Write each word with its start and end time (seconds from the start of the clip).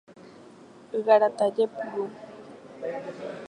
Ygarata 1.01 1.45
jeporu. 1.61 2.05